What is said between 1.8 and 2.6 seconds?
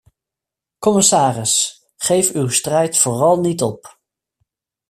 geef uw